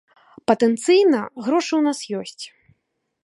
Патэнцыйна, 0.51 1.19
грошы 1.47 1.73
ў 1.79 1.81
нас 1.87 1.99
ёсць. 2.23 2.45